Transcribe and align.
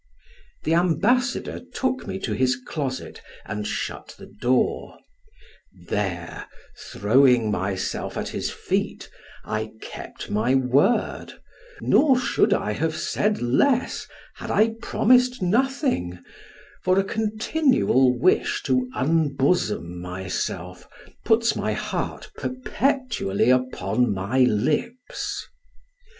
The 0.63 0.73
ambassador 0.73 1.59
took 1.75 2.07
me 2.07 2.17
to 2.21 2.33
his 2.33 2.55
closet, 2.55 3.21
and 3.45 3.67
shut 3.67 4.15
the 4.17 4.25
door; 4.25 4.97
there, 5.89 6.47
throwing 6.75 7.51
myself 7.51 8.17
at 8.17 8.29
his 8.29 8.49
feet, 8.49 9.11
I 9.45 9.73
kept 9.79 10.31
my 10.31 10.55
word, 10.55 11.33
nor 11.81 12.19
should 12.19 12.51
I 12.51 12.71
have 12.71 12.95
said 12.95 13.43
less, 13.43 14.07
had 14.37 14.49
I 14.49 14.69
promised 14.81 15.39
nothing, 15.43 16.17
for 16.83 16.97
a 16.97 17.03
continual 17.03 18.17
wish 18.17 18.63
to 18.63 18.89
unbosom 18.95 20.01
myself, 20.01 20.87
puts 21.23 21.55
my 21.55 21.73
heart 21.73 22.31
perpetually 22.37 23.51
upon 23.51 24.11
my 24.11 24.39
lips. 24.39 25.45